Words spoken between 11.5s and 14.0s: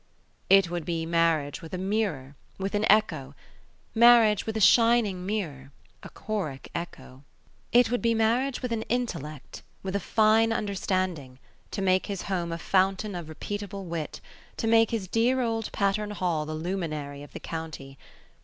to make his home a fountain of repeatable